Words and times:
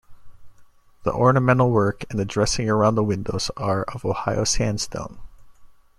The 1.03 1.13
ornamental 1.13 1.69
work 1.69 2.05
and 2.09 2.17
the 2.17 2.25
dressing 2.25 2.67
round 2.67 2.97
the 2.97 3.03
windows 3.03 3.51
are 3.55 3.83
of 3.83 4.03
Ohio 4.03 4.45
sandstone. 4.45 5.19